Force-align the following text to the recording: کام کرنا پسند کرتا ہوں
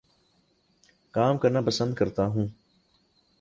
کام 1.13 1.37
کرنا 1.37 1.61
پسند 1.61 1.93
کرتا 1.93 2.25
ہوں 2.25 2.47